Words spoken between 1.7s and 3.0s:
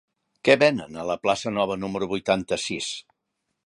número vuitanta-sis?